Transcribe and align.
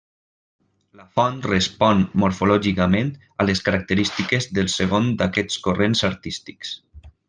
La 1.01 1.03
font 1.19 1.37
respon 1.47 2.01
morfològicament 2.25 3.13
a 3.45 3.49
les 3.51 3.63
característiques 3.69 4.53
del 4.59 4.75
segon 4.81 5.15
d'aquests 5.23 5.63
corrents 5.69 6.07
artístics. 6.15 6.79